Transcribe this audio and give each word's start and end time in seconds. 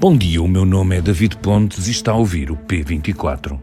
Bom 0.00 0.16
dia, 0.16 0.42
o 0.42 0.48
meu 0.48 0.64
nome 0.64 0.96
é 0.96 1.02
David 1.02 1.36
Pontes 1.36 1.86
e 1.86 1.90
está 1.90 2.12
a 2.12 2.14
ouvir 2.14 2.50
o 2.50 2.56
P24. 2.56 3.60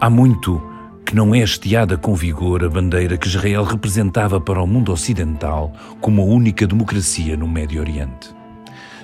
Há 0.00 0.10
muito 0.10 0.60
que 1.04 1.14
não 1.14 1.32
é 1.32 1.44
hasteada 1.44 1.96
com 1.96 2.12
vigor 2.12 2.64
a 2.64 2.68
bandeira 2.68 3.16
que 3.16 3.28
Israel 3.28 3.62
representava 3.62 4.40
para 4.40 4.60
o 4.60 4.66
mundo 4.66 4.90
ocidental 4.90 5.72
como 6.00 6.22
a 6.22 6.24
única 6.24 6.66
democracia 6.66 7.36
no 7.36 7.46
Médio 7.46 7.80
Oriente. 7.80 8.34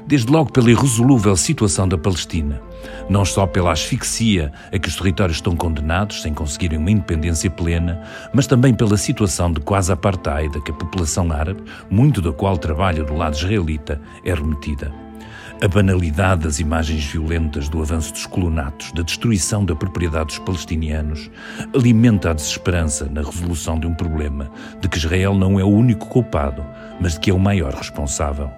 Desde 0.05 0.29
logo 0.29 0.51
pela 0.51 0.73
irresolúvel 0.73 1.37
situação 1.37 1.87
da 1.87 1.97
Palestina, 1.97 2.61
não 3.09 3.25
só 3.25 3.47
pela 3.47 3.71
asfixia 3.71 4.53
a 4.73 4.79
que 4.81 4.89
os 4.89 4.97
territórios 4.97 5.37
estão 5.37 5.55
condenados 5.55 6.21
sem 6.21 6.35
conseguirem 6.35 6.79
uma 6.79 6.91
independência 6.91 7.49
plena, 7.49 8.03
mas 8.35 8.49
também 8.49 8.75
pela 8.75 8.97
situação 8.97 9.53
de 9.53 9.61
quase 9.61 9.93
apartheid 9.93 10.59
a 10.59 10.61
que 10.61 10.73
a 10.73 10.75
população 10.75 11.31
árabe, 11.31 11.63
muito 11.89 12.21
da 12.21 12.33
qual 12.33 12.59
trabalha 12.59 13.05
do 13.05 13.15
lado 13.15 13.37
israelita, 13.37 14.01
é 14.25 14.35
remetida. 14.35 14.93
A 15.63 15.69
banalidade 15.69 16.43
das 16.43 16.59
imagens 16.59 17.05
violentas 17.05 17.69
do 17.69 17.81
avanço 17.81 18.13
dos 18.13 18.27
colonatos, 18.27 18.91
da 18.91 19.03
destruição 19.03 19.65
da 19.65 19.77
propriedade 19.77 20.27
dos 20.27 20.41
palestinianos, 20.41 21.31
alimenta 21.73 22.31
a 22.31 22.33
desesperança 22.33 23.05
na 23.05 23.23
resolução 23.23 23.79
de 23.79 23.87
um 23.87 23.95
problema 23.95 24.51
de 24.81 24.89
que 24.89 24.99
Israel 24.99 25.37
não 25.37 25.61
é 25.61 25.63
o 25.63 25.69
único 25.69 26.09
culpado, 26.09 26.67
mas 27.01 27.13
de 27.13 27.21
que 27.21 27.31
é 27.31 27.33
o 27.33 27.39
maior 27.39 27.73
responsável. 27.75 28.51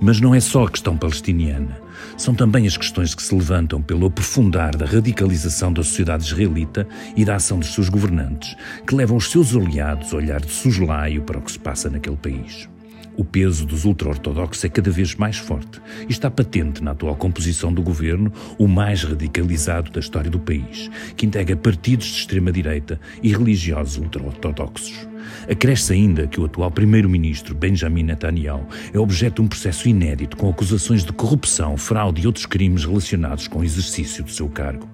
Mas 0.00 0.20
não 0.20 0.34
é 0.34 0.40
só 0.40 0.64
a 0.64 0.70
questão 0.72 0.96
palestiniana. 0.96 1.80
São 2.16 2.34
também 2.34 2.66
as 2.66 2.76
questões 2.76 3.14
que 3.14 3.22
se 3.22 3.32
levantam 3.32 3.80
pelo 3.80 4.06
aprofundar 4.06 4.74
da 4.74 4.84
radicalização 4.84 5.72
da 5.72 5.84
sociedade 5.84 6.24
israelita 6.24 6.84
e 7.16 7.24
da 7.24 7.36
ação 7.36 7.60
dos 7.60 7.72
seus 7.72 7.88
governantes, 7.88 8.56
que 8.84 8.96
levam 8.96 9.16
os 9.16 9.30
seus 9.30 9.54
aliados 9.54 10.12
a 10.12 10.16
olhar 10.16 10.40
de 10.40 10.50
soslaio 10.50 11.22
para 11.22 11.38
o 11.38 11.42
que 11.42 11.52
se 11.52 11.60
passa 11.60 11.88
naquele 11.88 12.16
país. 12.16 12.68
O 13.16 13.24
peso 13.24 13.66
dos 13.66 13.84
ultra-ortodoxos 13.84 14.64
é 14.64 14.68
cada 14.68 14.90
vez 14.90 15.14
mais 15.14 15.36
forte 15.36 15.80
e 16.08 16.12
está 16.12 16.30
patente 16.30 16.82
na 16.82 16.92
atual 16.92 17.14
composição 17.14 17.72
do 17.72 17.82
governo, 17.82 18.32
o 18.58 18.66
mais 18.66 19.02
radicalizado 19.02 19.90
da 19.90 20.00
história 20.00 20.30
do 20.30 20.38
país, 20.38 20.90
que 21.16 21.26
integra 21.26 21.56
partidos 21.56 22.06
de 22.06 22.18
extrema-direita 22.20 22.98
e 23.22 23.30
religiosos 23.30 23.98
ultra-ortodoxos. 23.98 25.06
Acresce 25.48 25.92
ainda 25.92 26.26
que 26.26 26.40
o 26.40 26.44
atual 26.44 26.70
primeiro-ministro 26.70 27.54
Benjamin 27.54 28.02
Netanyahu 28.02 28.66
é 28.92 28.98
objeto 28.98 29.36
de 29.36 29.42
um 29.42 29.48
processo 29.48 29.88
inédito 29.88 30.36
com 30.36 30.48
acusações 30.48 31.04
de 31.04 31.12
corrupção, 31.12 31.76
fraude 31.76 32.22
e 32.22 32.26
outros 32.26 32.46
crimes 32.46 32.84
relacionados 32.84 33.46
com 33.46 33.60
o 33.60 33.64
exercício 33.64 34.24
do 34.24 34.30
seu 34.30 34.48
cargo. 34.48 34.88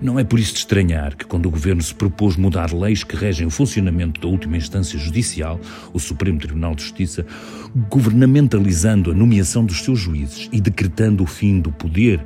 Não 0.00 0.18
é 0.18 0.24
por 0.24 0.40
isso 0.40 0.52
de 0.52 0.58
estranhar 0.58 1.16
que, 1.16 1.24
quando 1.24 1.46
o 1.46 1.50
governo 1.50 1.82
se 1.82 1.94
propôs 1.94 2.36
mudar 2.36 2.72
leis 2.72 3.04
que 3.04 3.16
regem 3.16 3.46
o 3.46 3.50
funcionamento 3.50 4.20
da 4.20 4.26
última 4.26 4.56
instância 4.56 4.98
judicial, 4.98 5.60
o 5.92 6.00
Supremo 6.00 6.38
Tribunal 6.38 6.74
de 6.74 6.82
Justiça, 6.82 7.24
governamentalizando 7.88 9.12
a 9.12 9.14
nomeação 9.14 9.64
dos 9.64 9.82
seus 9.82 9.98
juízes 9.98 10.48
e 10.52 10.60
decretando 10.60 11.22
o 11.22 11.26
fim 11.26 11.60
do 11.60 11.70
poder 11.70 12.24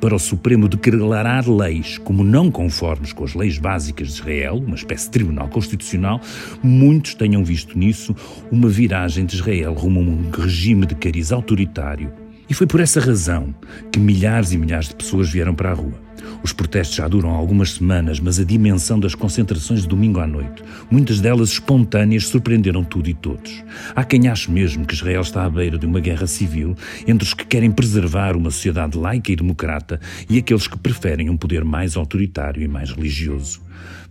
para 0.00 0.14
o 0.14 0.18
Supremo 0.18 0.68
declarar 0.68 1.48
leis 1.48 1.98
como 1.98 2.22
não 2.22 2.50
conformes 2.50 3.12
com 3.12 3.24
as 3.24 3.34
leis 3.34 3.58
básicas 3.58 4.08
de 4.08 4.14
Israel, 4.14 4.54
uma 4.54 4.76
espécie 4.76 5.06
de 5.06 5.10
tribunal 5.10 5.48
constitucional, 5.48 6.20
muitos 6.62 7.14
tenham 7.14 7.44
visto 7.44 7.76
nisso 7.76 8.14
uma 8.50 8.68
viragem 8.68 9.26
de 9.26 9.34
Israel 9.34 9.74
rumo 9.74 10.00
a 10.00 10.04
um 10.04 10.30
regime 10.30 10.86
de 10.86 10.94
cariz 10.94 11.32
autoritário. 11.32 12.12
E 12.48 12.54
foi 12.54 12.66
por 12.66 12.80
essa 12.80 13.00
razão 13.00 13.54
que 13.92 13.98
milhares 13.98 14.52
e 14.52 14.58
milhares 14.58 14.88
de 14.88 14.94
pessoas 14.94 15.28
vieram 15.28 15.54
para 15.54 15.70
a 15.70 15.74
rua. 15.74 16.07
Os 16.42 16.52
protestos 16.52 16.96
já 16.96 17.08
duram 17.08 17.30
algumas 17.30 17.72
semanas, 17.72 18.20
mas 18.20 18.38
a 18.38 18.44
dimensão 18.44 18.98
das 18.98 19.14
concentrações 19.14 19.82
de 19.82 19.88
domingo 19.88 20.20
à 20.20 20.26
noite, 20.26 20.62
muitas 20.90 21.20
delas 21.20 21.50
espontâneas, 21.50 22.28
surpreenderam 22.28 22.84
tudo 22.84 23.08
e 23.08 23.14
todos. 23.14 23.64
Há 23.94 24.04
quem 24.04 24.28
ache 24.28 24.50
mesmo 24.50 24.86
que 24.86 24.94
Israel 24.94 25.22
está 25.22 25.44
à 25.44 25.50
beira 25.50 25.78
de 25.78 25.86
uma 25.86 26.00
guerra 26.00 26.26
civil 26.26 26.76
entre 27.06 27.26
os 27.26 27.34
que 27.34 27.44
querem 27.44 27.70
preservar 27.70 28.36
uma 28.36 28.50
sociedade 28.50 28.96
laica 28.96 29.32
e 29.32 29.36
democrata 29.36 30.00
e 30.28 30.38
aqueles 30.38 30.68
que 30.68 30.78
preferem 30.78 31.28
um 31.28 31.36
poder 31.36 31.64
mais 31.64 31.96
autoritário 31.96 32.62
e 32.62 32.68
mais 32.68 32.90
religioso. 32.90 33.60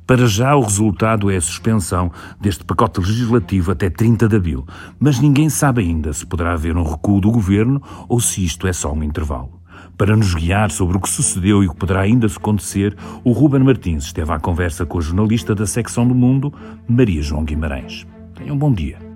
Para 0.08 0.26
já, 0.26 0.56
o 0.56 0.62
resultado 0.62 1.30
é 1.30 1.36
a 1.36 1.42
suspensão 1.42 2.10
deste 2.40 2.64
pacote 2.64 3.02
legislativo 3.02 3.72
até 3.72 3.90
30 3.90 4.30
de 4.30 4.38
abril, 4.38 4.66
mas 4.98 5.20
ninguém 5.20 5.50
sabe 5.50 5.82
ainda 5.82 6.14
se 6.14 6.26
poderá 6.26 6.54
haver 6.54 6.78
um 6.78 6.84
recuo 6.84 7.20
do 7.20 7.30
governo 7.30 7.82
ou 8.08 8.22
se 8.22 8.44
isto 8.44 8.68
é 8.68 8.72
só 8.72 8.94
um 8.94 9.04
intervalo. 9.04 9.58
Para 9.96 10.16
nos 10.16 10.34
guiar 10.34 10.72
sobre 10.72 10.98
o 10.98 11.00
que 11.00 11.10
sucedeu 11.10 11.64
e 11.64 11.68
o 11.68 11.72
que 11.72 11.78
poderá 11.78 12.02
ainda 12.02 12.28
acontecer, 12.28 12.96
o 13.24 13.32
Ruben 13.32 13.64
Martins 13.64 14.06
esteve 14.06 14.32
à 14.32 14.40
conversa 14.40 14.86
com 14.86 14.98
a 14.98 15.02
jornalista 15.02 15.54
da 15.54 15.66
secção 15.66 16.08
do 16.08 16.16
Mundo, 16.16 16.52
Maria 16.88 17.22
João 17.22 17.46
Guimarães. 17.46 18.08
Tenham 18.36 18.56
um 18.56 18.60
bom 18.60 18.74
dia. 18.74 19.08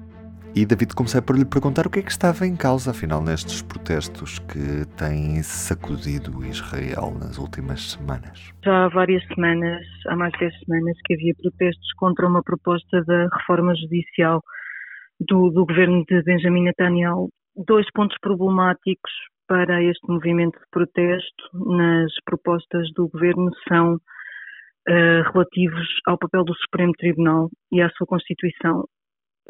E 0.53 0.65
David, 0.65 0.93
comecei 0.95 1.21
por 1.21 1.37
lhe 1.37 1.45
perguntar 1.45 1.87
o 1.87 1.89
que 1.89 1.99
é 1.99 2.01
que 2.01 2.11
estava 2.11 2.45
em 2.45 2.57
causa, 2.57 2.91
afinal, 2.91 3.23
nestes 3.23 3.61
protestos 3.61 4.37
que 4.39 4.85
têm 4.97 5.41
sacudido 5.41 6.45
Israel 6.45 7.15
nas 7.17 7.37
últimas 7.37 7.91
semanas. 7.91 8.51
Já 8.65 8.85
há 8.85 8.89
várias 8.89 9.25
semanas, 9.27 9.81
há 10.07 10.15
mais 10.17 10.33
de 10.33 10.39
10 10.39 10.59
semanas, 10.65 10.97
que 11.05 11.13
havia 11.13 11.33
protestos 11.41 11.93
contra 11.93 12.27
uma 12.27 12.43
proposta 12.43 13.01
da 13.05 13.29
reforma 13.37 13.73
judicial 13.75 14.43
do, 15.21 15.51
do 15.51 15.65
governo 15.65 16.03
de 16.05 16.21
Benjamin 16.21 16.63
Netanyahu. 16.63 17.29
Dois 17.55 17.85
pontos 17.93 18.17
problemáticos 18.19 19.11
para 19.51 19.83
este 19.83 20.07
movimento 20.07 20.57
de 20.57 20.65
protesto 20.71 21.43
nas 21.53 22.09
propostas 22.23 22.89
do 22.95 23.09
governo 23.09 23.51
são 23.67 23.95
uh, 23.95 25.31
relativos 25.33 25.85
ao 26.07 26.17
papel 26.17 26.45
do 26.45 26.55
Supremo 26.55 26.93
Tribunal 26.97 27.49
e 27.69 27.81
à 27.81 27.89
sua 27.89 28.07
Constituição. 28.07 28.85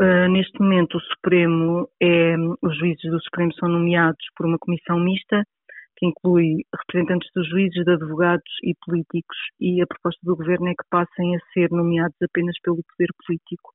Uh, 0.01 0.27
neste 0.31 0.59
momento, 0.59 0.97
o 0.97 1.01
Supremo 1.01 1.87
é, 2.01 2.35
os 2.63 2.79
juízes 2.79 3.11
do 3.11 3.21
Supremo 3.21 3.53
são 3.59 3.69
nomeados 3.69 4.25
por 4.35 4.47
uma 4.47 4.57
comissão 4.57 4.99
mista 4.99 5.43
que 5.97 6.07
inclui 6.07 6.55
representantes 6.79 7.29
dos 7.35 7.47
juízes, 7.47 7.85
de 7.85 7.91
advogados 7.91 8.51
e 8.63 8.73
políticos, 8.83 9.37
e 9.59 9.83
a 9.83 9.85
proposta 9.85 10.19
do 10.23 10.35
governo 10.35 10.67
é 10.69 10.71
que 10.71 10.89
passem 10.89 11.35
a 11.35 11.39
ser 11.53 11.69
nomeados 11.69 12.17
apenas 12.23 12.55
pelo 12.63 12.77
poder 12.77 13.09
político. 13.23 13.69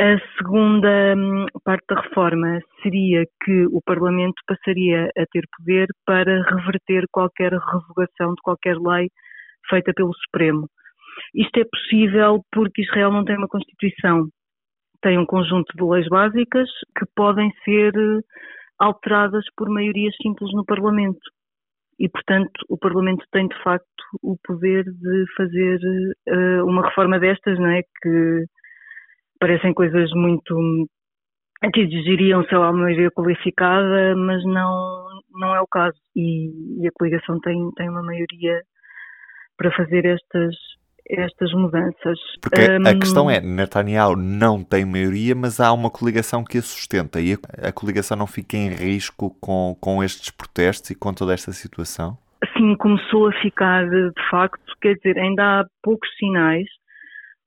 A 0.00 0.18
segunda 0.38 1.14
hum, 1.14 1.44
parte 1.62 1.84
da 1.90 2.00
reforma 2.00 2.58
seria 2.82 3.22
que 3.44 3.66
o 3.66 3.82
Parlamento 3.84 4.40
passaria 4.46 5.10
a 5.14 5.26
ter 5.30 5.44
poder 5.58 5.88
para 6.06 6.42
reverter 6.42 7.04
qualquer 7.12 7.52
revogação 7.52 8.30
de 8.30 8.40
qualquer 8.42 8.78
lei 8.78 9.10
feita 9.68 9.92
pelo 9.94 10.14
Supremo. 10.14 10.66
Isto 11.34 11.60
é 11.60 11.64
possível 11.70 12.42
porque 12.50 12.80
Israel 12.80 13.12
não 13.12 13.26
tem 13.26 13.36
uma 13.36 13.46
Constituição, 13.46 14.26
tem 15.02 15.18
um 15.18 15.26
conjunto 15.26 15.70
de 15.76 15.84
leis 15.84 16.08
básicas 16.08 16.70
que 16.98 17.04
podem 17.14 17.52
ser 17.62 17.92
alteradas 18.78 19.44
por 19.54 19.68
maiorias 19.68 20.14
simples 20.22 20.50
no 20.54 20.64
Parlamento. 20.64 21.20
E, 21.98 22.08
portanto, 22.08 22.58
o 22.70 22.78
Parlamento 22.78 23.22
tem 23.32 23.46
de 23.46 23.62
facto 23.62 23.84
o 24.22 24.38
poder 24.44 24.82
de 24.82 25.24
fazer 25.36 25.78
uh, 26.26 26.64
uma 26.64 26.88
reforma 26.88 27.18
destas, 27.20 27.58
não 27.58 27.68
é? 27.68 27.82
Que 27.82 28.46
parecem 29.40 29.74
coisas 29.74 30.10
muito 30.12 30.86
que 31.72 31.80
exigiriam, 31.80 32.44
sei 32.44 32.56
lá, 32.56 32.70
uma 32.70 32.84
maioria 32.84 33.10
qualificada, 33.10 34.14
mas 34.16 34.42
não, 34.44 35.06
não 35.32 35.54
é 35.54 35.60
o 35.60 35.66
caso. 35.66 35.96
E, 36.14 36.82
e 36.82 36.86
a 36.86 36.90
coligação 36.94 37.38
tem, 37.40 37.70
tem 37.76 37.88
uma 37.88 38.02
maioria 38.02 38.62
para 39.58 39.70
fazer 39.72 40.06
estas, 40.06 40.54
estas 41.06 41.52
mudanças. 41.52 42.18
Porque 42.40 42.60
um, 42.62 42.88
a 42.88 42.94
questão 42.94 43.30
é, 43.30 43.40
Netanyahu 43.40 44.16
não 44.16 44.64
tem 44.64 44.86
maioria, 44.86 45.34
mas 45.34 45.60
há 45.60 45.70
uma 45.72 45.90
coligação 45.90 46.42
que 46.42 46.58
a 46.58 46.62
sustenta 46.62 47.20
e 47.20 47.34
a, 47.34 47.68
a, 47.68 47.72
coligação 47.72 48.16
não 48.16 48.26
fica 48.26 48.56
em 48.56 48.70
risco 48.70 49.36
com, 49.38 49.76
com 49.78 50.02
estes 50.02 50.30
protestos 50.30 50.90
e 50.90 50.94
com 50.94 51.12
toda 51.12 51.34
esta 51.34 51.52
situação? 51.52 52.16
Sim, 52.56 52.74
começou 52.76 53.28
a 53.28 53.32
ficar 53.42 53.86
de 53.86 54.30
facto, 54.30 54.62
quer 54.80 54.94
dizer, 54.94 55.18
ainda 55.18 55.60
há 55.60 55.64
poucos 55.82 56.08
sinais 56.18 56.66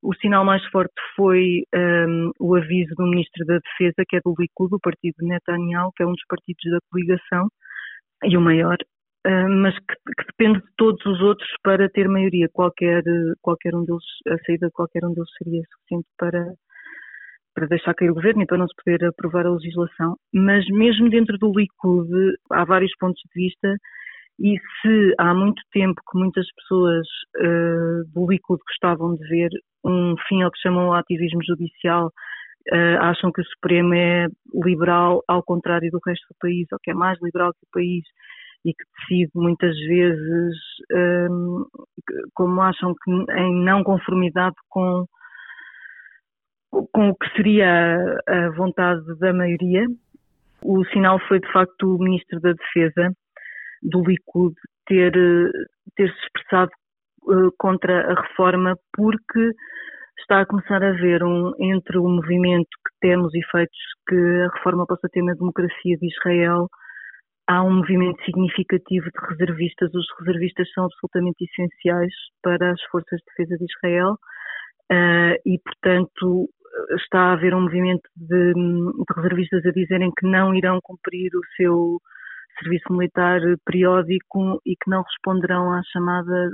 o 0.04 0.14
sinal 0.16 0.44
mais 0.44 0.64
forte 0.66 0.94
foi 1.16 1.64
um, 1.74 2.32
o 2.40 2.56
aviso 2.56 2.94
do 2.96 3.06
Ministro 3.06 3.46
da 3.46 3.60
Defesa, 3.60 4.04
que 4.08 4.18
é 4.18 4.20
do 4.24 4.36
Likud, 4.38 4.76
o 4.76 4.80
partido 4.80 5.16
de 5.20 5.28
Netanyahu, 5.28 5.92
que 5.96 6.04
é 6.04 6.06
um 6.06 6.12
dos 6.12 6.26
partidos 6.28 6.72
da 6.72 6.80
coligação 6.92 7.48
e 8.26 8.38
o 8.38 8.42
maior, 8.42 8.78
uh, 9.26 9.50
mas 9.50 9.74
que, 9.80 9.96
que, 9.96 10.26
depende 10.28 10.60
de 10.60 10.72
todos 10.78 11.04
os 11.06 11.22
outros 11.22 11.50
para 11.64 11.90
ter 11.90 12.08
maioria. 12.10 12.50
Qualquer, 12.52 13.02
qualquer 13.42 13.74
um 13.76 13.86
deles, 13.86 14.04
a 14.28 14.38
saída 14.46 14.68
de 14.68 14.74
qualquer 14.74 15.06
um 15.06 15.14
deles 15.14 15.30
seria 15.38 15.62
suficiente 15.72 16.08
para, 16.18 16.54
para 17.56 17.68
deixar 17.68 17.94
cair 17.94 18.12
o 18.12 18.16
governo 18.16 18.44
e 18.44 18.46
para 18.46 18.58
não 18.58 18.68
se 18.68 18.76
poder 18.84 19.06
aprovar 19.06 19.46
a 19.46 19.52
legislação. 19.52 20.18
Mas 20.34 20.66
mesmo 20.68 21.10
dentro 21.10 21.38
do 21.38 21.52
Likud 21.56 22.10
há 22.52 22.66
vários 22.66 22.92
pontos 23.00 23.22
de 23.34 23.42
vista 23.42 23.78
e 24.40 24.58
se 24.82 25.14
há 25.18 25.34
muito 25.34 25.62
tempo 25.72 26.02
que 26.12 26.18
muitas 26.18 26.46
pessoas 26.56 27.08
uh, 27.38 28.04
do 28.14 28.30
Likud 28.30 28.62
gostavam 28.68 29.16
de 29.16 29.28
ver 29.28 29.50
um 29.86 30.16
fim 30.28 30.42
ao 30.42 30.52
que 30.52 30.60
chamam 30.60 30.90
o 30.90 30.94
ativismo 30.94 31.42
judicial, 31.44 32.08
uh, 32.08 33.00
acham 33.02 33.32
que 33.32 33.42
o 33.42 33.46
Supremo 33.46 33.94
é 33.94 34.28
liberal 34.54 35.24
ao 35.28 35.44
contrário 35.44 35.92
do 35.92 36.00
resto 36.06 36.26
do 36.30 36.36
país, 36.40 36.68
ou 36.72 36.80
que 36.82 36.92
é 36.92 36.94
mais 36.94 37.20
liberal 37.22 37.54
que 37.54 37.66
o 37.66 37.72
país 37.72 38.04
e 38.66 38.74
que 38.74 38.84
decide 38.98 39.32
muitas 39.36 39.76
vezes 39.78 40.56
um, 40.92 40.98
ehm, 40.98 41.64
como 42.34 42.62
acham 42.62 42.96
que 42.96 43.12
em 43.12 43.56
não 43.64 43.84
conformidade 43.84 44.56
com 44.70 45.06
com 46.92 47.10
o 47.10 47.16
que 47.16 47.30
seria 47.36 48.20
a 48.28 48.50
vontade 48.56 49.04
da 49.20 49.32
maioria? 49.32 49.86
O 50.64 50.84
sinal 50.86 51.20
foi, 51.28 51.40
de 51.40 51.52
facto, 51.52 51.96
o 51.96 52.00
Ministro 52.00 52.40
da 52.40 52.54
Defesa 52.54 53.14
do 53.84 54.02
Likud 54.02 54.56
ter, 54.86 55.12
ter 55.96 56.10
se 56.10 56.20
expressado 56.26 56.72
uh, 57.24 57.52
contra 57.58 58.12
a 58.12 58.22
reforma 58.22 58.76
porque 58.94 59.52
está 60.20 60.42
a 60.42 60.46
começar 60.46 60.84
a 60.84 60.90
haver 60.90 61.24
um, 61.24 61.52
entre 61.60 61.98
o 61.98 62.08
movimento 62.08 62.70
que 62.70 63.08
temos 63.08 63.34
efeitos 63.34 63.78
que 64.08 64.16
a 64.16 64.56
reforma 64.56 64.86
possa 64.86 65.08
ter 65.12 65.22
na 65.24 65.34
democracia 65.34 65.98
de 65.98 66.08
Israel, 66.08 66.68
há 67.48 67.64
um 67.64 67.78
movimento 67.78 68.24
significativo 68.24 69.06
de 69.06 69.28
reservistas. 69.30 69.94
Os 69.94 70.06
reservistas 70.20 70.72
são 70.74 70.86
absolutamente 70.86 71.44
essenciais 71.44 72.14
para 72.42 72.72
as 72.72 72.82
forças 72.84 73.20
de 73.20 73.26
defesa 73.26 73.58
de 73.58 73.66
Israel 73.66 74.14
uh, 74.92 75.36
e, 75.46 75.60
portanto, 75.60 76.50
está 76.98 77.20
a 77.20 77.34
haver 77.34 77.54
um 77.54 77.62
movimento 77.62 78.08
de, 78.16 78.54
de, 78.54 79.16
reservistas 79.16 79.66
a 79.66 79.72
dizerem 79.72 80.12
que 80.18 80.28
não 80.28 80.54
irão 80.54 80.80
cumprir 80.82 81.30
o 81.36 81.42
seu 81.56 82.00
serviço 82.60 82.92
militar 82.92 83.40
periódico 83.66 84.62
e 84.66 84.76
que 84.76 84.90
não 84.90 85.04
responderão 85.04 85.74
à 85.74 85.82
chamada 85.92 86.50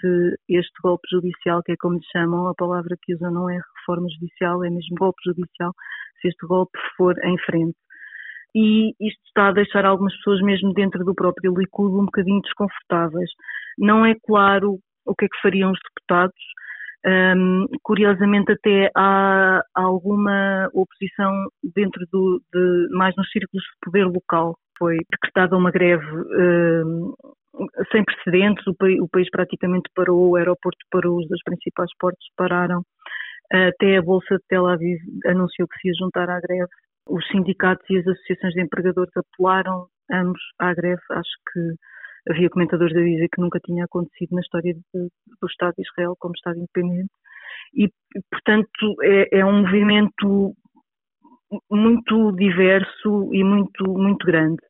se 0.00 0.38
este 0.48 0.72
golpe 0.82 1.06
judicial, 1.10 1.62
que 1.62 1.72
é 1.72 1.76
como 1.78 1.96
lhe 1.96 2.04
chamam, 2.12 2.48
a 2.48 2.54
palavra 2.54 2.96
que 3.02 3.14
usam 3.14 3.30
não 3.30 3.50
é 3.50 3.58
reforma 3.78 4.08
judicial, 4.10 4.64
é 4.64 4.70
mesmo 4.70 4.96
golpe 4.98 5.20
judicial, 5.24 5.72
se 6.20 6.28
este 6.28 6.46
golpe 6.46 6.78
for 6.96 7.14
em 7.24 7.36
frente. 7.38 7.76
E 8.54 8.90
isto 9.00 9.20
está 9.26 9.48
a 9.48 9.52
deixar 9.52 9.84
algumas 9.84 10.14
pessoas, 10.16 10.40
mesmo 10.42 10.72
dentro 10.72 11.04
do 11.04 11.14
próprio 11.14 11.54
Likud, 11.56 11.94
um 11.94 12.06
bocadinho 12.06 12.40
desconfortáveis. 12.40 13.30
Não 13.78 14.04
é 14.04 14.14
claro 14.26 14.78
o 15.06 15.14
que 15.14 15.26
é 15.26 15.28
que 15.28 15.40
fariam 15.40 15.70
os 15.70 15.78
deputados, 15.94 16.42
um, 17.06 17.66
curiosamente, 17.82 18.52
até 18.52 18.90
há 18.94 19.62
alguma 19.74 20.68
oposição 20.74 21.32
dentro 21.74 22.04
do, 22.12 22.42
de, 22.52 22.88
mais 22.96 23.14
nos 23.16 23.30
círculos 23.30 23.64
de 23.64 23.78
poder 23.82 24.04
local. 24.04 24.56
Foi 24.80 24.96
decretada 25.10 25.56
uma 25.56 25.70
greve 25.70 26.06
um, 26.06 27.14
sem 27.92 28.02
precedentes, 28.04 28.66
o, 28.66 28.74
país, 28.74 29.30
praticamente 29.30 29.90
parou, 29.94 30.30
o 30.30 30.36
aeroporto 30.36 30.78
parou, 30.90 31.18
os 31.18 31.42
principais 31.44 31.90
portos 31.98 32.26
pararam. 32.36 32.82
Até 33.52 33.98
a 33.98 34.02
Bolsa 34.02 34.36
de 34.36 34.44
Tel 34.48 34.66
Aviv 34.66 34.98
anunciou 35.26 35.68
que 35.68 35.78
se 35.80 35.88
ia 35.88 35.94
juntar 35.98 36.30
à 36.30 36.40
greve. 36.40 36.70
Os 37.08 37.26
sindicatos 37.28 37.84
e 37.90 37.98
as 37.98 38.06
associações 38.06 38.54
de 38.54 38.62
empregadores 38.62 39.12
apelaram 39.16 39.86
ambos 40.10 40.40
à 40.58 40.72
greve. 40.72 41.02
Acho 41.10 41.36
que 41.52 42.32
havia 42.32 42.48
comentadores 42.48 42.96
a 42.96 43.00
dizer 43.00 43.28
que 43.28 43.40
nunca 43.40 43.60
tinha 43.60 43.84
acontecido 43.84 44.34
na 44.34 44.40
história 44.40 44.72
de, 44.74 44.80
do 44.94 45.46
Estado 45.48 45.74
de 45.76 45.82
Israel 45.82 46.14
como 46.18 46.34
Estado 46.34 46.58
independente 46.58 47.10
e, 47.74 47.88
portanto, 48.30 48.96
é, 49.02 49.38
é, 49.38 49.44
um 49.44 49.62
movimento 49.62 50.54
muito 51.70 52.32
diverso 52.32 53.30
e 53.32 53.42
muito, 53.42 53.84
muito 53.92 54.26
grande. 54.26 54.62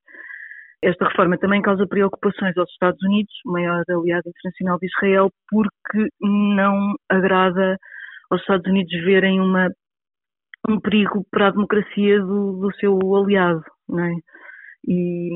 Esta 0.83 1.09
reforma 1.09 1.37
também 1.39 1.61
causa 1.61 1.87
preocupações 1.87 2.57
aos 2.57 2.71
Estados 2.71 3.03
Unidos, 3.03 3.33
o 3.45 3.53
maior 3.53 3.83
aliado 3.89 4.29
internacional 4.29 4.79
de 4.79 4.87
Israel, 4.87 5.31
porque 5.51 6.09
não 6.21 6.95
agrada 7.09 7.77
aos 8.31 8.41
Estados 8.41 8.67
Unidos 8.67 8.93
verem 9.05 9.41
uma, 9.41 9.69
um 10.69 10.81
perigo 10.81 11.25
para 11.31 11.49
a 11.49 11.51
democracia 11.51 12.21
do, 12.21 12.61
do 12.61 12.75
seu 12.77 12.99
aliado, 13.17 13.63
não 13.89 14.05
é? 14.05 14.13
e 14.87 15.31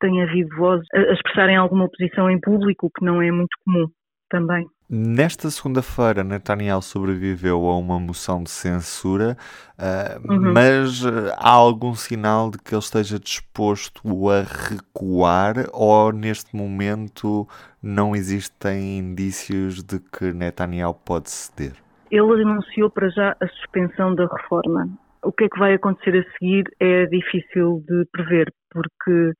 tem 0.00 0.22
havido 0.22 0.54
vozes 0.56 0.86
a 0.94 1.12
expressarem 1.12 1.56
alguma 1.56 1.84
oposição 1.84 2.30
em 2.30 2.40
público, 2.40 2.86
o 2.86 2.90
que 2.90 3.04
não 3.04 3.20
é 3.20 3.30
muito 3.30 3.56
comum 3.64 3.88
também. 4.30 4.66
Nesta 4.88 5.48
segunda-feira, 5.48 6.22
Netanyahu 6.22 6.82
sobreviveu 6.82 7.56
a 7.66 7.78
uma 7.78 7.98
moção 7.98 8.42
de 8.42 8.50
censura, 8.50 9.34
uh, 9.78 10.30
uhum. 10.30 10.52
mas 10.52 11.02
uh, 11.02 11.32
há 11.38 11.50
algum 11.50 11.94
sinal 11.94 12.50
de 12.50 12.58
que 12.58 12.74
ele 12.74 12.80
esteja 12.80 13.18
disposto 13.18 14.02
a 14.28 14.42
recuar 14.42 15.54
ou 15.72 16.12
neste 16.12 16.54
momento 16.54 17.48
não 17.82 18.14
existem 18.14 18.98
indícios 18.98 19.82
de 19.82 19.98
que 20.00 20.32
Netanyahu 20.34 20.94
pode 20.94 21.30
ceder? 21.30 21.72
Ele 22.10 22.42
anunciou 22.42 22.90
para 22.90 23.08
já 23.08 23.34
a 23.40 23.48
suspensão 23.48 24.14
da 24.14 24.26
reforma. 24.26 24.86
O 25.22 25.32
que 25.32 25.44
é 25.44 25.48
que 25.48 25.58
vai 25.58 25.72
acontecer 25.72 26.14
a 26.14 26.32
seguir 26.32 26.64
é 26.78 27.06
difícil 27.06 27.82
de 27.88 28.04
prever, 28.12 28.52
porque 28.70 29.32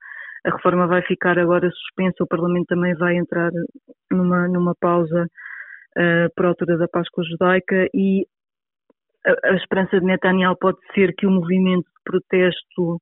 a 0.45 0.51
reforma 0.51 0.87
vai 0.87 1.03
ficar 1.03 1.39
agora 1.39 1.71
suspensa, 1.71 2.23
o 2.23 2.27
Parlamento 2.27 2.67
também 2.67 2.95
vai 2.95 3.17
entrar 3.17 3.51
numa, 4.11 4.47
numa 4.49 4.75
pausa 4.79 5.27
uh, 5.97 6.35
por 6.37 6.47
altura 6.47 6.77
da 6.77 6.89
Páscoa 6.89 7.25
Judaica 7.25 7.89
e 7.95 8.27
a, 9.27 9.53
a, 9.53 9.55
esperança 9.57 9.99
de 9.99 10.07
Netanyahu 10.07 10.57
pode 10.59 10.79
ser 10.95 11.15
que 11.15 11.27
o 11.27 11.31
movimento 11.31 11.85
de 11.85 12.03
protesto 12.05 13.01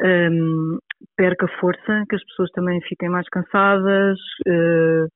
um, 0.00 0.04
ehm, 0.04 0.78
perca 1.16 1.46
força, 1.60 2.04
que 2.08 2.16
as 2.16 2.24
pessoas 2.24 2.50
também 2.50 2.80
fiquem 2.82 3.08
mais 3.08 3.28
cansadas, 3.28 4.18
uh, 4.48 5.06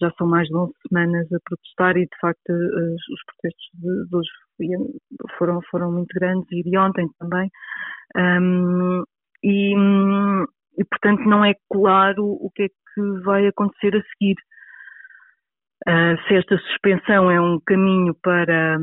já 0.00 0.10
são 0.16 0.26
mais 0.26 0.48
de 0.48 0.56
11 0.56 0.72
semanas 0.88 1.26
a 1.32 1.38
protestar 1.44 1.96
e 1.98 2.06
de 2.06 2.18
facto 2.18 2.50
os, 2.50 3.08
os 3.08 3.24
protestos 3.26 3.68
de, 3.74 4.08
de 4.08 4.16
hoje 4.16 4.30
foram, 5.36 5.60
foram 5.70 5.92
muito 5.92 6.14
grandes 6.14 6.46
e 6.52 6.62
de 6.62 6.78
ontem 6.78 7.06
também. 7.18 7.50
Um, 8.16 9.04
e, 9.42 9.74
e, 10.80 10.84
portanto, 10.84 11.20
não 11.28 11.44
é 11.44 11.52
claro 11.70 12.24
o 12.24 12.50
que 12.54 12.62
é 12.62 12.68
que 12.68 13.20
vai 13.22 13.46
acontecer 13.46 13.94
a 13.94 14.02
seguir. 14.02 14.36
Uh, 15.86 16.16
se 16.26 16.34
esta 16.34 16.56
suspensão 16.58 17.30
é 17.30 17.38
um 17.38 17.60
caminho 17.66 18.14
para 18.22 18.78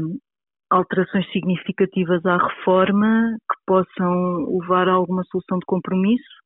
alterações 0.70 1.30
significativas 1.32 2.24
à 2.26 2.38
reforma 2.38 3.38
que 3.50 3.58
possam 3.66 4.60
levar 4.60 4.88
a 4.88 4.94
alguma 4.94 5.24
solução 5.26 5.58
de 5.58 5.66
compromisso, 5.66 6.38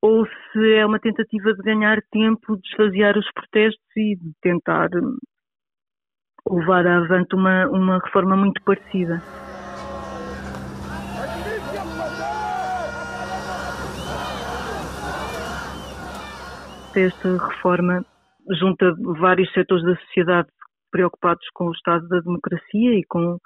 ou 0.00 0.26
se 0.26 0.74
é 0.74 0.86
uma 0.86 1.00
tentativa 1.00 1.52
de 1.52 1.62
ganhar 1.62 1.98
tempo, 2.10 2.56
de 2.56 2.68
esvaziar 2.68 3.18
os 3.18 3.30
protestos 3.32 3.96
e 3.96 4.16
de 4.16 4.32
tentar 4.40 4.88
levar 6.48 6.86
avante 6.86 7.34
uma, 7.34 7.66
uma 7.68 7.98
reforma 7.98 8.36
muito 8.36 8.62
parecida. 8.62 9.20
Esta 16.96 17.36
reforma 17.48 18.02
junta 18.58 18.94
vários 19.20 19.52
setores 19.52 19.84
da 19.84 19.96
sociedade 19.96 20.48
preocupados 20.90 21.46
com 21.52 21.66
o 21.66 21.72
estado 21.72 22.08
da 22.08 22.20
democracia 22.20 22.98
e 22.98 23.04
com 23.04 23.38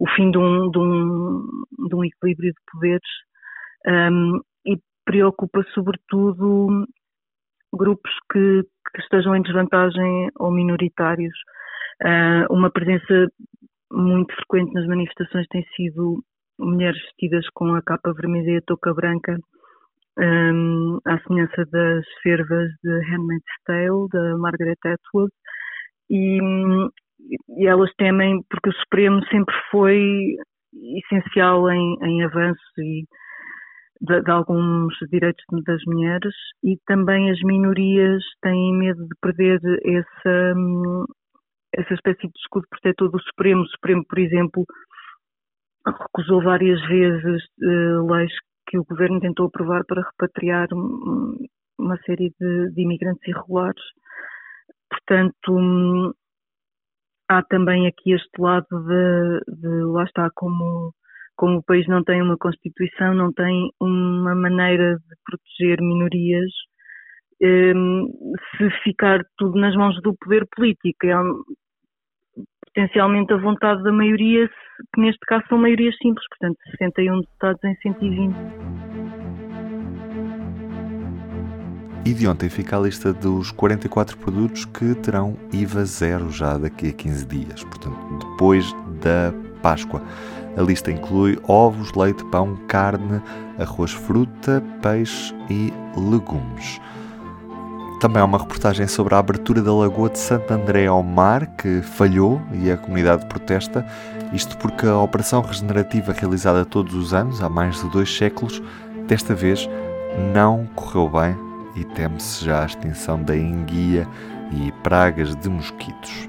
o 0.00 0.08
fim 0.16 0.32
de 0.32 0.38
um, 0.38 0.68
de 0.68 0.78
um, 0.78 1.46
de 1.88 1.94
um 1.94 2.04
equilíbrio 2.04 2.52
de 2.52 2.58
poderes 2.72 3.08
um, 3.86 4.40
e 4.66 4.78
preocupa 5.04 5.62
sobretudo 5.74 6.88
grupos 7.72 8.10
que, 8.32 8.62
que, 8.62 9.00
estejam 9.00 9.36
em 9.36 9.42
desvantagem 9.42 10.30
ou 10.36 10.50
minoritários. 10.50 11.36
Uh, 12.02 12.52
uma 12.52 12.70
presença 12.70 13.28
muito 13.92 14.34
frequente 14.34 14.74
nas 14.74 14.86
manifestações 14.88 15.46
tem 15.48 15.64
sido 15.76 16.22
mulheres 16.58 17.00
vestidas 17.02 17.48
com 17.54 17.74
a 17.74 17.82
capa 17.82 18.12
vermelha 18.12 18.54
e 18.54 18.56
a 18.56 18.62
touca 18.62 18.92
branca, 18.92 19.38
um, 20.18 20.98
à 21.06 21.18
semelhança 21.20 21.64
das 21.70 22.04
fervas 22.22 22.70
de 22.82 23.10
Handmaid's 23.10 23.62
Tale, 23.64 24.08
da 24.12 24.36
Margaret 24.38 24.78
Atwood, 24.84 25.30
e, 26.10 26.38
e, 27.56 27.66
elas 27.66 27.90
temem, 27.96 28.42
porque 28.50 28.70
o 28.70 28.74
Supremo 28.74 29.24
sempre 29.26 29.54
foi 29.70 30.36
essencial 30.96 31.70
em, 31.70 31.96
em 32.02 32.24
avanço 32.24 32.60
e 32.78 33.04
de, 34.00 34.22
de, 34.22 34.30
alguns 34.30 34.94
direitos 35.10 35.44
das 35.66 35.82
mulheres 35.86 36.34
e 36.62 36.76
também 36.86 37.30
as 37.30 37.40
minorias 37.42 38.22
têm 38.42 38.78
medo 38.78 39.02
de 39.02 39.14
perder 39.20 39.60
essa, 39.84 40.54
essa 41.74 41.94
espécie 41.94 42.28
de 42.28 42.38
escudo 42.38 42.66
protetor 42.70 43.10
do 43.10 43.20
Supremo. 43.20 43.62
O 43.62 43.68
Supremo, 43.68 44.04
por 44.08 44.18
exemplo, 44.18 44.64
recusou 45.84 46.42
várias 46.42 46.80
vezes 46.86 47.42
uh, 47.60 48.12
leis 48.12 48.32
que 48.68 48.78
o 48.78 48.84
governo 48.84 49.20
tentou 49.20 49.46
aprovar 49.46 49.84
para 49.86 50.02
repatriar 50.02 50.68
uma 51.78 51.96
série 52.04 52.32
de, 52.38 52.70
de 52.72 52.82
imigrantes 52.82 53.26
irregulares. 53.26 53.82
Portanto, 54.90 55.50
um, 55.50 56.12
há 57.28 57.42
também 57.44 57.86
aqui 57.86 58.12
este 58.12 58.40
lado 58.40 58.66
de, 58.70 59.40
de, 59.60 59.68
lá 59.84 60.04
está, 60.04 60.30
como, 60.34 60.92
como 61.36 61.58
o 61.58 61.62
país 61.62 61.86
não 61.88 62.04
tem 62.04 62.22
uma 62.22 62.36
Constituição, 62.36 63.14
não 63.14 63.32
tem 63.32 63.70
uma 63.80 64.34
maneira 64.34 64.96
de 64.96 65.16
proteger 65.24 65.80
minorias, 65.80 66.50
um, 67.42 68.12
se 68.56 68.70
ficar 68.82 69.24
tudo 69.36 69.58
nas 69.58 69.74
mãos 69.76 70.00
do 70.02 70.14
poder 70.16 70.46
político, 70.54 71.06
é 71.06 71.14
potencialmente 72.68 73.32
a 73.32 73.36
vontade 73.36 73.82
da 73.82 73.92
maioria, 73.92 74.48
que 74.94 75.00
neste 75.00 75.20
caso 75.26 75.44
são 75.48 75.58
maiorias 75.58 75.94
simples, 76.02 76.26
portanto 76.28 76.58
61 76.78 77.20
deputados 77.20 77.64
em 77.64 77.74
120. 77.82 78.36
E 82.08 82.14
de 82.14 82.26
ontem 82.26 82.48
fica 82.48 82.78
a 82.78 82.80
lista 82.80 83.12
dos 83.12 83.50
44 83.50 84.16
produtos 84.16 84.64
que 84.64 84.94
terão 84.94 85.36
IVA 85.52 85.84
zero 85.84 86.30
já 86.30 86.56
daqui 86.56 86.88
a 86.88 86.92
15 86.92 87.26
dias, 87.26 87.64
portanto, 87.64 87.98
depois 88.30 88.72
da 89.02 89.32
Páscoa. 89.62 90.02
A 90.56 90.62
lista 90.62 90.90
inclui 90.90 91.38
ovos, 91.46 91.92
leite, 91.94 92.24
pão, 92.30 92.56
carne, 92.66 93.20
arroz, 93.58 93.92
fruta, 93.92 94.62
peixe 94.82 95.34
e 95.50 95.70
legumes. 95.96 96.80
Também 98.00 98.22
há 98.22 98.24
uma 98.24 98.38
reportagem 98.38 98.86
sobre 98.86 99.16
a 99.16 99.18
abertura 99.18 99.60
da 99.60 99.74
Lagoa 99.74 100.08
de 100.08 100.20
Santo 100.20 100.52
André 100.52 100.86
ao 100.86 101.02
mar, 101.02 101.46
que 101.46 101.82
falhou 101.82 102.40
e 102.52 102.70
a 102.70 102.76
comunidade 102.76 103.26
protesta. 103.26 103.84
Isto 104.32 104.56
porque 104.56 104.86
a 104.86 104.98
operação 104.98 105.42
regenerativa 105.42 106.12
realizada 106.12 106.64
todos 106.64 106.94
os 106.94 107.12
anos, 107.12 107.42
há 107.42 107.48
mais 107.48 107.82
de 107.82 107.90
dois 107.90 108.16
séculos, 108.16 108.62
desta 109.08 109.34
vez 109.34 109.68
não 110.32 110.64
correu 110.76 111.08
bem 111.08 111.36
e 111.74 111.84
teme-se 111.84 112.44
já 112.44 112.62
a 112.62 112.66
extinção 112.66 113.20
da 113.20 113.36
enguia 113.36 114.06
e 114.52 114.70
pragas 114.84 115.34
de 115.34 115.48
mosquitos. 115.48 116.28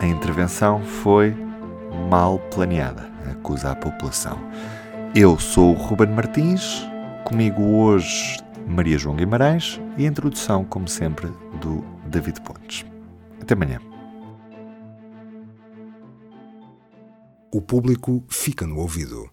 A 0.00 0.06
intervenção 0.06 0.80
foi 0.80 1.36
mal 2.08 2.38
planeada, 2.50 3.06
acusa 3.30 3.72
a 3.72 3.76
população. 3.76 4.38
Eu 5.14 5.38
sou 5.38 5.74
o 5.74 5.76
Ruben 5.76 6.08
Martins, 6.08 6.88
comigo 7.24 7.62
hoje 7.62 8.38
Maria 8.70 8.96
João 8.96 9.16
Guimarães 9.16 9.80
e 9.98 10.04
a 10.04 10.08
introdução, 10.08 10.64
como 10.64 10.86
sempre, 10.86 11.26
do 11.60 11.84
David 12.06 12.40
Pontes. 12.42 12.86
Até 13.40 13.54
amanhã. 13.54 13.80
O 17.52 17.60
público 17.60 18.24
fica 18.28 18.64
no 18.64 18.78
ouvido. 18.78 19.28